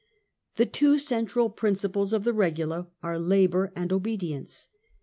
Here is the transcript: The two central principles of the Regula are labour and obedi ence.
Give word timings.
The 0.55 0.65
two 0.65 0.97
central 0.97 1.51
principles 1.51 2.11
of 2.11 2.23
the 2.23 2.33
Regula 2.33 2.87
are 3.03 3.19
labour 3.19 3.71
and 3.75 3.91
obedi 3.91 4.31
ence. 4.31 4.67